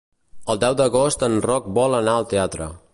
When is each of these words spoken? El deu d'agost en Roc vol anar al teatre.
El 0.53 0.61
deu 0.63 0.77
d'agost 0.79 1.27
en 1.29 1.37
Roc 1.47 1.69
vol 1.79 2.01
anar 2.03 2.19
al 2.21 2.31
teatre. 2.35 2.77